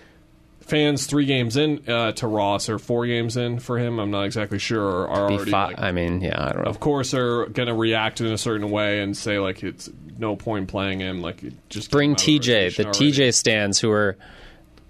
[0.61, 4.22] fans, three games in uh, to Ross or four games in for him, I'm not
[4.22, 5.08] exactly sure.
[5.08, 7.74] Are already fi- like, i mean yeah i don't know of course are going to
[7.74, 11.20] react in a certain way and say like it's no point playing him.
[11.20, 13.12] Like just bring came out of tj the already.
[13.12, 14.16] tj stands who are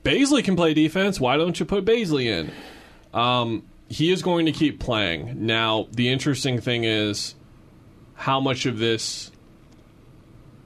[0.05, 1.19] Bazley can play defense.
[1.19, 2.53] Why don't you put Bazley in?
[3.13, 5.47] Um, he is going to keep playing.
[5.47, 7.35] Now, the interesting thing is
[8.15, 9.31] how much of this.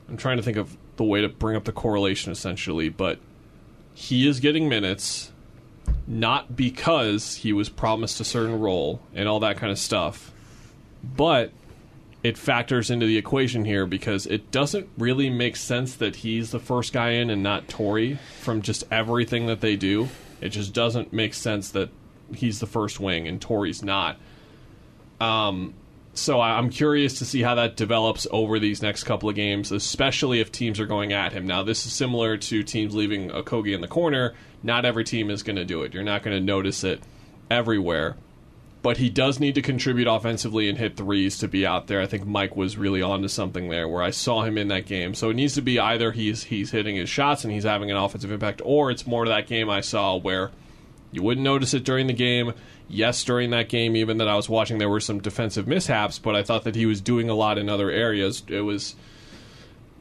[0.08, 3.18] I'm trying to think of the way to bring up the correlation essentially, but
[3.94, 5.32] he is getting minutes
[6.06, 10.32] not because he was promised a certain role and all that kind of stuff,
[11.02, 11.52] but
[12.22, 16.58] it factors into the equation here because it doesn't really make sense that he's the
[16.60, 20.08] first guy in and not Torey from just everything that they do.
[20.40, 21.90] It just doesn't make sense that
[22.34, 24.18] he's the first wing and Torey's not.
[25.20, 25.74] Um,
[26.14, 29.72] so I- I'm curious to see how that develops over these next couple of games,
[29.72, 31.46] especially if teams are going at him.
[31.46, 34.34] Now, this is similar to teams leaving Okogie in the corner.
[34.62, 35.94] Not every team is going to do it.
[35.94, 37.00] You're not going to notice it
[37.50, 38.16] everywhere
[38.82, 42.00] but he does need to contribute offensively and hit threes to be out there.
[42.00, 45.14] I think Mike was really onto something there where I saw him in that game.
[45.14, 47.96] So it needs to be either he's he's hitting his shots and he's having an
[47.96, 50.50] offensive impact, or it's more to that game I saw where
[51.12, 52.52] you wouldn't notice it during the game.
[52.88, 56.34] Yes, during that game, even that I was watching, there were some defensive mishaps, but
[56.34, 58.42] I thought that he was doing a lot in other areas.
[58.48, 58.96] It was.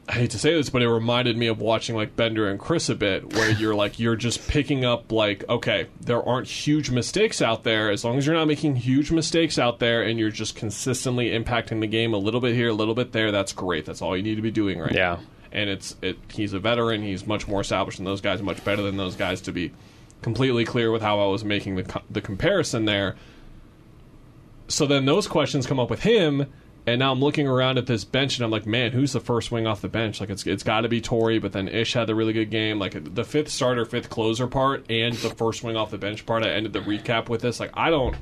[0.08, 2.88] I hate to say this, but it reminded me of watching like Bender and Chris
[2.88, 7.40] a bit, where you're like you're just picking up like okay, there aren't huge mistakes
[7.40, 7.88] out there.
[7.90, 11.80] As long as you're not making huge mistakes out there, and you're just consistently impacting
[11.80, 13.86] the game a little bit here, a little bit there, that's great.
[13.86, 15.14] That's all you need to be doing right Yeah.
[15.14, 15.20] now.
[15.52, 16.18] And it's it.
[16.32, 17.02] He's a veteran.
[17.02, 18.42] He's much more established than those guys.
[18.42, 19.40] Much better than those guys.
[19.42, 19.70] To be
[20.22, 23.16] completely clear with how I was making the co- the comparison there.
[24.68, 26.46] So then those questions come up with him,
[26.86, 29.52] and now I'm looking around at this bench, and I'm like, man, who's the first
[29.52, 30.20] wing off the bench?
[30.20, 32.78] Like it's it's got to be Torey, but then Ish had the really good game.
[32.78, 36.42] Like the fifth starter, fifth closer part, and the first wing off the bench part.
[36.42, 37.60] I ended the recap with this.
[37.60, 38.16] Like I don't.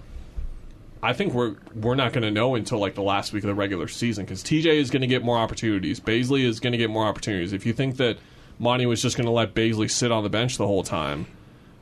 [1.03, 3.55] I think we're we're not going to know until like the last week of the
[3.55, 6.01] regular season because TJ is going to get more opportunities.
[6.01, 7.55] Bazley is going to get more opportunities.
[7.55, 8.19] If you think that
[8.59, 11.27] Monty was just going to let Bazley sit on the bench the whole time,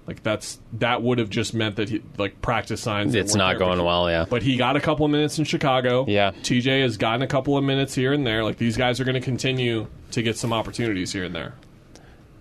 [0.08, 3.14] like that's that would have just meant that he like practice signs.
[3.14, 4.24] It's weren't going well, yeah.
[4.28, 6.06] But he got a couple of minutes in Chicago.
[6.08, 6.30] Yeah.
[6.30, 8.42] TJ has gotten a couple of minutes here and there.
[8.42, 11.52] Like these guys are going to continue to get some opportunities here and there.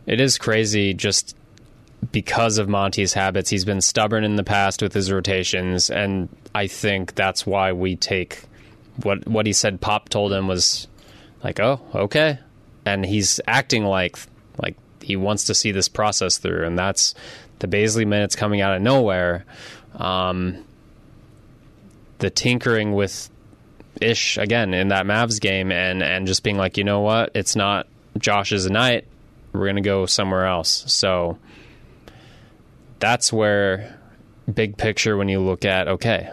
[0.05, 1.35] It is crazy just
[2.13, 3.49] because of Monty's habits.
[3.49, 7.97] He's been stubborn in the past with his rotations, and I think that's why we
[7.97, 8.43] take
[9.03, 9.81] what what he said.
[9.81, 10.87] Pop told him was
[11.43, 12.39] like, "Oh, okay,"
[12.85, 14.17] and he's acting like
[14.57, 17.13] like he wants to see this process through, and that's
[17.59, 19.45] the Bazley minutes coming out of nowhere.
[19.95, 20.63] Um,
[22.19, 23.29] the tinkering with
[23.99, 27.55] Ish again in that Mavs game, and and just being like, you know what, it's
[27.55, 29.05] not Josh's night.
[29.53, 30.83] We're gonna go somewhere else.
[30.87, 31.37] So
[32.99, 33.97] that's where
[34.51, 36.29] big picture when you look at okay,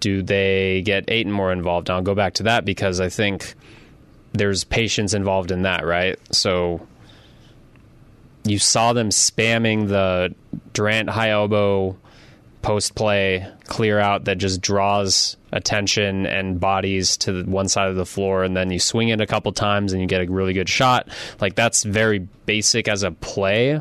[0.00, 1.90] do they get Ayton more involved?
[1.90, 3.54] I'll go back to that because I think
[4.32, 6.18] there's patience involved in that, right?
[6.34, 6.86] So
[8.46, 10.34] you saw them spamming the
[10.72, 11.96] Durant high elbow
[12.62, 18.04] post play clear out that just draws attention and bodies to one side of the
[18.04, 20.68] floor and then you swing it a couple times and you get a really good
[20.68, 21.08] shot.
[21.40, 23.80] Like that's very basic as a play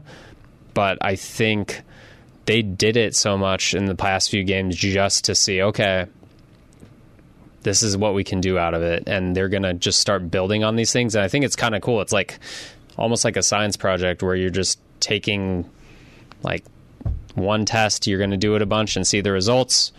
[0.76, 1.82] but i think
[2.46, 6.06] they did it so much in the past few games just to see okay
[7.64, 10.30] this is what we can do out of it and they're going to just start
[10.30, 11.16] building on these things.
[11.16, 12.00] And i think it's kind of cool.
[12.00, 12.38] It's like
[12.98, 15.70] almost like a science project where you're just taking
[16.44, 16.64] like
[17.36, 19.92] one test, you're going to do it a bunch and see the results.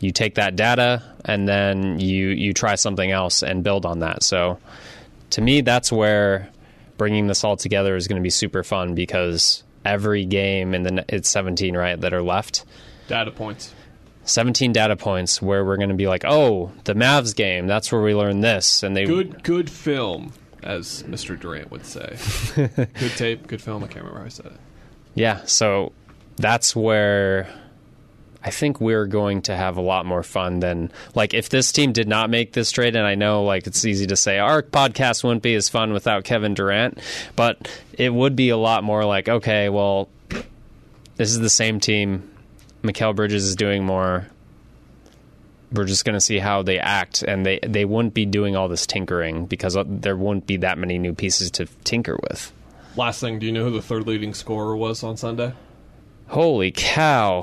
[0.00, 4.22] You take that data and then you you try something else and build on that.
[4.22, 4.58] So
[5.30, 6.50] to me that's where
[6.98, 11.04] bringing this all together is going to be super fun because every game in the
[11.08, 12.64] it's 17 right that are left
[13.08, 13.72] Data points.
[14.24, 18.02] 17 data points where we're going to be like, "Oh, the Mavs game, that's where
[18.02, 20.32] we learned this." And they Good, good film,
[20.66, 21.38] as Mr.
[21.38, 22.16] Durant would say.
[22.76, 23.84] good tape, good film.
[23.84, 24.60] I can't remember how I said it.
[25.14, 25.92] Yeah, so
[26.36, 27.48] that's where
[28.42, 31.92] I think we're going to have a lot more fun than like if this team
[31.92, 35.24] did not make this trade and I know like it's easy to say our podcast
[35.24, 36.98] wouldn't be as fun without Kevin Durant,
[37.34, 40.08] but it would be a lot more like okay, well
[41.16, 42.30] this is the same team.
[42.82, 44.28] Mikal Bridges is doing more.
[45.72, 48.68] We're just going to see how they act, and they they wouldn't be doing all
[48.68, 52.52] this tinkering because there wouldn't be that many new pieces to tinker with.
[52.96, 55.52] Last thing, do you know who the third leading scorer was on Sunday?
[56.28, 57.42] Holy cow!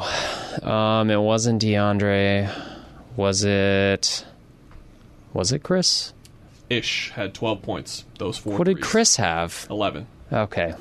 [0.62, 2.52] Um, it wasn't DeAndre.
[3.16, 4.26] Was it?
[5.34, 6.14] Was it Chris?
[6.70, 8.06] Ish had 12 points.
[8.18, 8.58] Those four.
[8.58, 8.82] What did.
[8.82, 9.68] Chris have?
[9.70, 10.08] 11.
[10.32, 10.74] Okay.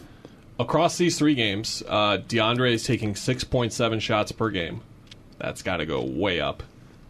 [0.59, 4.81] Across these three games, uh, DeAndre is taking 6.7 shots per game.
[5.39, 6.63] That's got to go way up.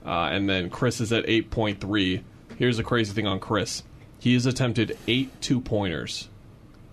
[0.05, 2.23] Uh, and then Chris is at 8.3.
[2.59, 3.83] Here's a crazy thing on Chris
[4.23, 6.29] he has attempted eight two pointers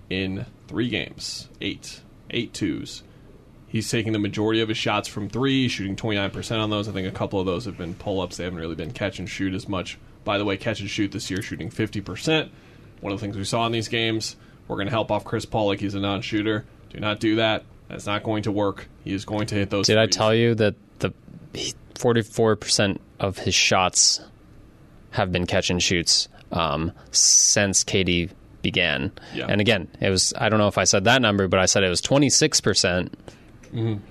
[0.10, 1.48] in three games.
[1.62, 2.02] Eight.
[2.32, 3.04] Eight twos.
[3.68, 6.90] He's taking the majority of his shots from three, shooting 29% on those.
[6.90, 8.38] I think a couple of those have been pull ups.
[8.38, 10.00] They haven't really been catch and shoot as much.
[10.24, 12.50] By the way, catch and shoot this year, shooting 50%.
[13.02, 14.36] One of the things we saw in these games,
[14.68, 16.66] we're going to help off Chris Paul like he's a non shooter.
[16.90, 17.64] Do not do that.
[17.90, 18.88] That's not going to work.
[19.04, 19.86] He is going to hit those.
[19.86, 21.14] Did I tell you that the
[21.96, 24.22] forty-four percent of his shots
[25.12, 28.30] have been catch and shoots um, since KD
[28.62, 29.12] began?
[29.34, 29.48] Yeah.
[29.50, 31.84] And again, it was I don't know if I said that number, but I said
[31.84, 33.18] it was twenty-six percent
[33.74, 34.04] Mm-hmm.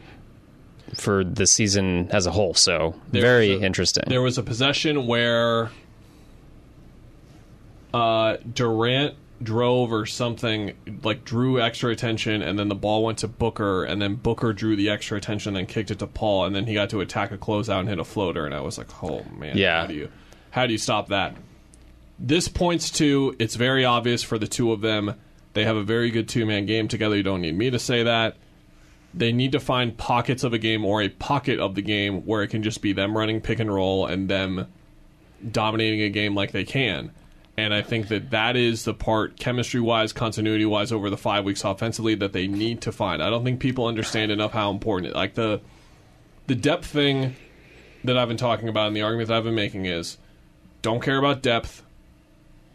[0.94, 2.54] for the season as a whole.
[2.54, 4.04] So There very a- interesting.
[4.06, 5.70] There was a possession where
[7.92, 10.72] uh, Durant drove or something,
[11.04, 14.74] like drew extra attention, and then the ball went to Booker, and then Booker drew
[14.76, 17.38] the extra attention, and kicked it to Paul, and then he got to attack a
[17.38, 19.82] closeout and hit a floater, and I was like, oh man, Yeah.
[19.82, 20.08] how do you
[20.50, 21.36] how do you stop that?
[22.18, 25.14] This points to it's very obvious for the two of them.
[25.54, 27.16] They have a very good two man game together.
[27.16, 28.36] You don't need me to say that
[29.14, 32.42] they need to find pockets of a game or a pocket of the game where
[32.42, 34.66] it can just be them running pick and roll and them
[35.50, 37.10] dominating a game like they can.
[37.58, 41.44] And I think that that is the part, chemistry wise, continuity wise, over the five
[41.44, 43.20] weeks offensively that they need to find.
[43.20, 45.16] I don't think people understand enough how important it.
[45.16, 45.60] Like the
[46.46, 47.34] the depth thing
[48.04, 50.18] that I've been talking about and the argument that I've been making is
[50.82, 51.82] don't care about depth.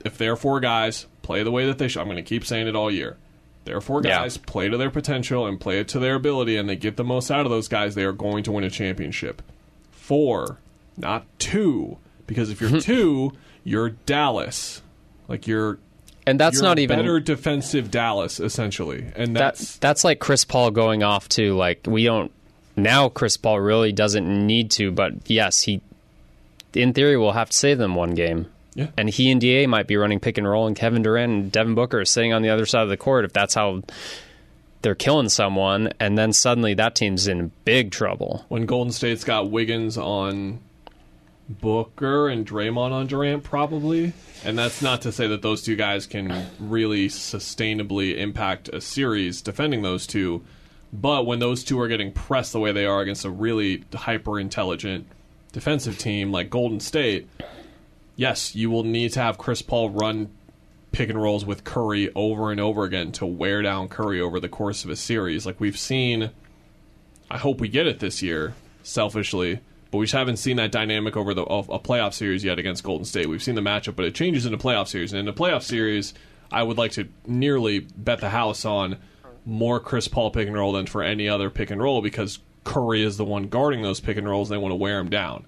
[0.04, 2.02] If they're four guys, play the way that they should.
[2.02, 3.16] I'm going to keep saying it all year.
[3.64, 4.20] Therefore, Yeah.
[4.20, 7.06] guys play to their potential and play it to their ability, and they get the
[7.06, 7.96] most out of those guys.
[7.96, 9.42] They are going to win a championship.
[9.92, 10.58] Four,
[10.98, 13.32] not two, because if you're two,
[13.64, 14.82] you're Dallas.
[15.28, 15.80] Like you're,
[16.28, 20.20] and that's you're not a even better defensive Dallas, essentially, and that's that's that's like
[20.20, 22.32] Chris Paul going off to like we don't
[22.76, 25.82] now Chris Paul really doesn't need to, but yes, he
[26.74, 28.48] in theory will have to save them one game.
[28.76, 28.88] Yeah.
[28.98, 31.76] And he and DA might be running pick and roll and Kevin Durant and Devin
[31.76, 33.84] Booker are sitting on the other side of the court if that's how
[34.82, 38.46] they're killing someone and then suddenly that team's in big trouble.
[38.50, 40.60] when Golden State's got Wiggins on
[41.50, 44.14] Booker and Draymond on Durant, probably.
[44.46, 49.42] And that's not to say that those two guys can really sustainably impact a series
[49.42, 50.44] defending those two.
[50.92, 54.40] But when those two are getting pressed the way they are against a really hyper
[54.40, 55.08] intelligent
[55.52, 57.28] defensive team like Golden State,
[58.16, 60.30] yes, you will need to have Chris Paul run
[60.92, 64.48] pick and rolls with Curry over and over again to wear down Curry over the
[64.48, 65.46] course of a series.
[65.46, 66.30] Like we've seen,
[67.30, 69.60] I hope we get it this year, selfishly,
[69.94, 73.06] but we just haven't seen that dynamic over the a playoff series yet against Golden
[73.06, 73.30] State.
[73.30, 75.14] We've seen the matchup, but it changes in a playoff series.
[75.14, 76.16] And in a playoff series,
[76.52, 78.98] I would like to nearly bet the house on
[79.46, 83.04] more Chris Paul pick and roll than for any other pick and roll because Curry
[83.04, 84.50] is the one guarding those pick and rolls.
[84.50, 85.46] And they want to wear him down,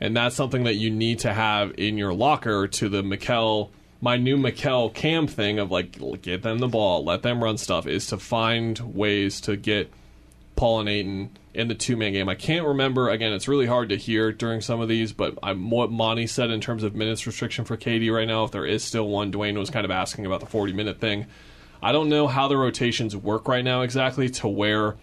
[0.00, 4.16] and that's something that you need to have in your locker to the Mikal my
[4.16, 8.06] new Mikal Cam thing of like get them the ball, let them run stuff is
[8.06, 9.92] to find ways to get
[10.62, 12.28] Paul and Ayton in the two man game.
[12.28, 13.32] I can't remember again.
[13.32, 16.60] It's really hard to hear during some of these, but I'm, what Monty said in
[16.60, 19.70] terms of minutes restriction for KD right now, if there is still one, Dwayne was
[19.70, 21.26] kind of asking about the 40 minute thing.
[21.82, 24.94] I don't know how the rotations work right now exactly to where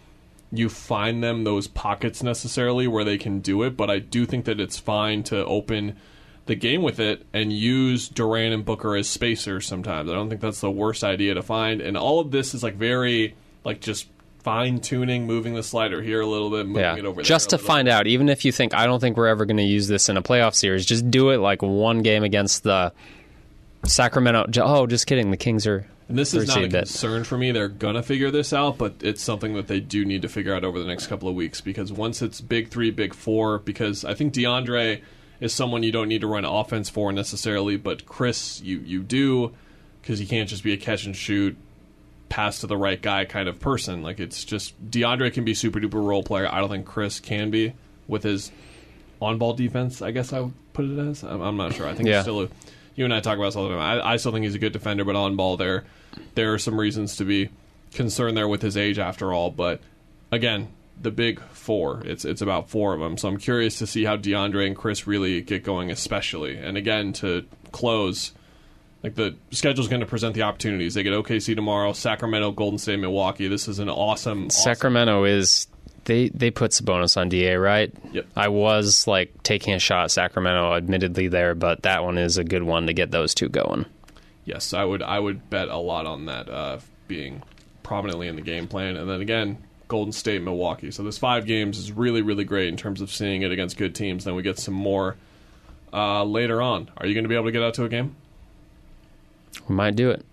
[0.49, 4.45] you find them those pockets necessarily where they can do it, but I do think
[4.45, 5.97] that it's fine to open
[6.45, 10.09] the game with it and use Durant and Booker as spacers sometimes.
[10.09, 11.81] I don't think that's the worst idea to find.
[11.81, 13.35] And all of this is like very
[13.65, 14.07] like just
[14.43, 17.57] fine tuning, moving the slider here a little bit, moving Yeah, it over just to
[17.57, 17.59] there.
[17.59, 18.07] a little find out.
[18.07, 20.21] Even if you think I don't think we're ever going to use this in a
[20.21, 22.91] playoff series, just do it like one game against the
[23.85, 24.45] Sacramento.
[24.61, 25.31] Oh, just kidding.
[25.31, 25.87] The Kings are.
[26.07, 27.51] And this is not a concern for me.
[27.51, 30.63] They're gonna figure this out, but it's something that they do need to figure out
[30.63, 34.15] over the next couple of weeks because once it's big three, big four, because I
[34.15, 35.01] think DeAndre
[35.39, 39.51] is someone you don't need to run offense for necessarily, but Chris, you you do
[40.01, 41.55] because he can't just be a catch and shoot,
[42.29, 44.01] pass to the right guy kind of person.
[44.03, 46.47] Like it's just DeAndre can be super duper role player.
[46.51, 47.73] I don't think Chris can be
[48.07, 48.51] with his
[49.21, 50.01] on ball defense.
[50.01, 51.23] I guess I would put it as.
[51.23, 51.87] I'm, I'm not sure.
[51.87, 52.15] I think Yeah.
[52.17, 52.49] he's still a.
[52.95, 53.79] You and I talk about this all the time.
[54.01, 55.85] I, I still think he's a good defender, but on ball there,
[56.35, 57.49] there are some reasons to be
[57.93, 59.51] concerned there with his age after all.
[59.51, 59.79] But
[60.31, 60.67] again,
[61.01, 62.01] the big four.
[62.05, 63.17] It's it's about four of them.
[63.17, 66.57] So I'm curious to see how DeAndre and Chris really get going, especially.
[66.57, 68.33] And again, to close,
[69.03, 70.93] like the schedule's going to present the opportunities.
[70.93, 73.47] They get OKC tomorrow, Sacramento, Golden State, Milwaukee.
[73.47, 75.67] This is an awesome, awesome Sacramento is
[76.05, 77.93] they they put Sabonis on Da, right?
[78.11, 78.27] Yep.
[78.35, 82.43] I was like taking a shot at Sacramento, admittedly there, but that one is a
[82.43, 83.85] good one to get those two going.
[84.45, 85.03] Yes, I would.
[85.03, 87.43] I would bet a lot on that uh, being
[87.83, 88.97] prominently in the game plan.
[88.97, 90.91] And then again, Golden State, Milwaukee.
[90.91, 93.95] So this five games is really, really great in terms of seeing it against good
[93.95, 94.25] teams.
[94.25, 95.15] Then we get some more
[95.93, 96.89] uh, later on.
[96.97, 98.15] Are you going to be able to get out to a game?
[99.67, 100.25] We might do it.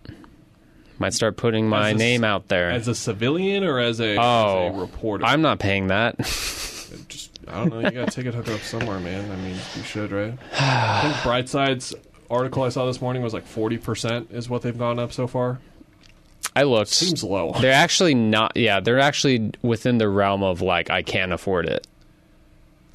[0.99, 2.71] Might start putting my a- name out there.
[2.71, 5.25] As a civilian or as a, oh, as a oh, reporter?
[5.25, 6.17] I'm not paying that.
[7.09, 7.81] just I don't know.
[7.81, 9.31] You got to take it hook up somewhere, man.
[9.31, 10.39] I mean, you should, right?
[10.59, 11.95] I think Brightside's
[12.31, 15.27] article I saw this morning was like forty percent is what they've gone up so
[15.27, 15.61] far.
[16.55, 16.91] I looked.
[16.91, 17.53] Seems low.
[17.61, 18.57] They're actually not.
[18.57, 21.87] Yeah, they're actually within the realm of like I can't afford it.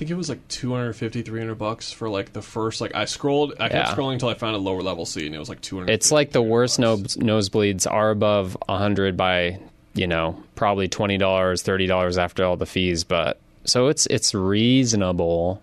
[0.02, 3.54] I think it was like 250 300 bucks for like the first like I scrolled
[3.60, 3.94] I kept Yeah.
[3.96, 6.32] scrolling until I found a lower level seat and it was like 200 It's like
[6.32, 9.60] the worst nose, nosebleeds are above hundred by
[9.94, 13.04] you know probably twenty dollars, thirty dollars after all the fees.
[13.04, 15.62] But so it's it's reasonable.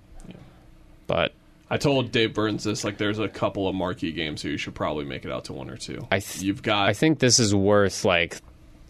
[1.08, 1.32] But
[1.68, 4.76] I told Dave Burns this like there's a couple of marquee games here you should
[4.76, 6.06] probably make it out to one or two.
[6.12, 8.36] I th- You've got I think this is worth like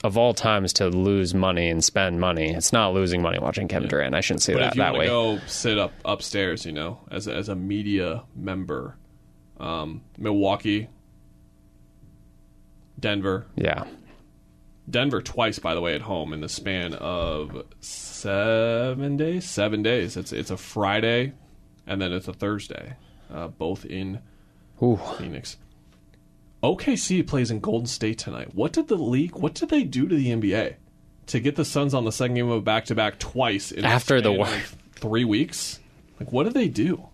[0.04, 2.52] of all times to lose money and spend money.
[2.54, 4.14] It's not losing money watching Kevin Durant.
[4.14, 5.06] I shouldn't say but that if you that way.
[5.06, 8.96] go sit up upstairs, you know, as a, as a media member,
[9.58, 10.88] um, Milwaukee,
[12.98, 13.84] Denver, Yeah.
[14.90, 19.44] Denver twice, by the way, at home in the span of seven days.
[19.44, 20.16] Seven days.
[20.16, 21.34] It's it's a Friday,
[21.86, 22.94] and then it's a Thursday,
[23.30, 24.20] uh, both in
[24.82, 24.98] Ooh.
[25.18, 25.58] Phoenix.
[26.62, 28.54] OKC plays in Golden State tonight.
[28.54, 29.36] What did the league?
[29.36, 30.74] What did they do to the NBA
[31.26, 34.20] to get the Suns on the second game of back to back twice in After
[34.20, 34.48] the war.
[34.96, 35.78] three weeks?
[36.18, 37.08] Like, what did they do?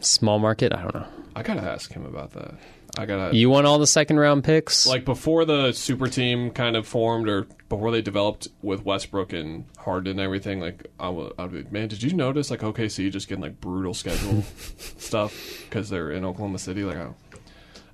[0.00, 1.06] Small market, I don't know.
[1.34, 2.54] I gotta ask him about that.
[2.98, 4.86] I gotta You want all the second round picks?
[4.86, 9.64] like before the super team kind of formed or before they developed with Westbrook and
[9.78, 13.10] Harden and everything like I would, I would be, man did you notice like OKC
[13.10, 14.42] just getting like brutal schedule
[14.98, 16.98] stuff because they're in Oklahoma City like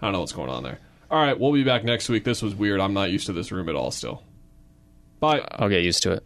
[0.00, 0.78] I don't know what's going on there.
[1.10, 2.24] All right we'll be back next week.
[2.24, 2.80] This was weird.
[2.80, 4.22] I'm not used to this room at all still.
[5.20, 5.46] Bye.
[5.52, 6.24] I'll get used to it.